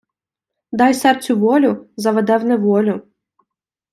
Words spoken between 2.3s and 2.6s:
в